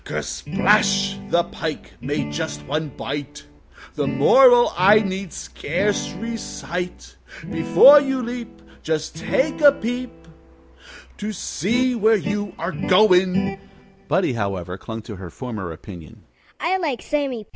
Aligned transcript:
Kersplash! 0.03 1.17
The 1.29 1.43
Pike 1.45 1.93
made 2.01 2.31
just 2.33 2.65
one 2.65 2.89
bite.... 2.89 3.45
The 3.93 4.07
moral 4.07 4.73
I 4.77 4.97
need 4.99 5.31
scarce 5.33 6.11
recite: 6.13 7.15
Before 7.51 7.99
you 8.01 8.23
leap 8.23 8.61
Just 8.83 9.15
take 9.17 9.59
a 9.61 9.71
peep 9.73 10.11
To 11.19 11.31
see 11.33 11.93
where 11.93 12.15
you 12.15 12.51
are 12.57 12.71
going." 12.71 13.59
Buddie, 14.07 14.33
however, 14.33 14.75
clung 14.75 15.03
to 15.03 15.17
her 15.17 15.29
former 15.29 15.71
opinion. 15.71 16.23